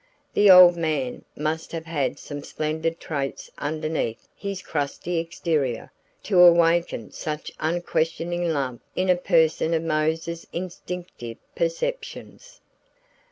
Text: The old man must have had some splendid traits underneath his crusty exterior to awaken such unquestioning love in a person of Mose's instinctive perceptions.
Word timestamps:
The 0.33 0.49
old 0.49 0.77
man 0.77 1.25
must 1.35 1.71
have 1.73 1.85
had 1.85 2.17
some 2.17 2.41
splendid 2.41 2.99
traits 2.99 3.51
underneath 3.59 4.27
his 4.35 4.63
crusty 4.63 5.19
exterior 5.19 5.91
to 6.23 6.39
awaken 6.39 7.11
such 7.11 7.51
unquestioning 7.59 8.49
love 8.51 8.79
in 8.95 9.11
a 9.11 9.15
person 9.15 9.75
of 9.75 9.83
Mose's 9.83 10.47
instinctive 10.51 11.37
perceptions. 11.55 12.61